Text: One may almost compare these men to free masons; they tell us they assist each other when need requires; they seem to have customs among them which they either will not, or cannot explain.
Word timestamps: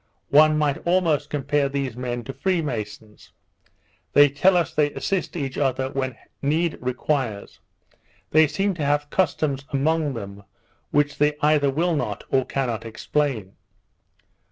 One 0.31 0.57
may 0.57 0.73
almost 0.77 1.29
compare 1.29 1.69
these 1.69 1.95
men 1.95 2.23
to 2.23 2.33
free 2.33 2.63
masons; 2.63 3.31
they 4.13 4.29
tell 4.29 4.57
us 4.57 4.73
they 4.73 4.91
assist 4.93 5.35
each 5.35 5.59
other 5.59 5.91
when 5.91 6.17
need 6.41 6.79
requires; 6.81 7.59
they 8.31 8.47
seem 8.47 8.73
to 8.73 8.83
have 8.83 9.11
customs 9.11 9.63
among 9.69 10.15
them 10.15 10.41
which 10.89 11.19
they 11.19 11.37
either 11.41 11.69
will 11.69 11.95
not, 11.95 12.23
or 12.31 12.45
cannot 12.45 12.83
explain. 12.83 13.53